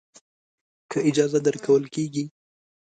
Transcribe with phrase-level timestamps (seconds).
[0.91, 2.25] که اجازه درکول کېږي.